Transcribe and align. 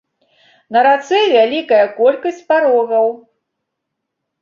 На 0.75 0.79
рацэ 0.87 1.19
вялікая 1.35 1.83
колькасць 2.01 2.43
парогаў. 2.51 3.07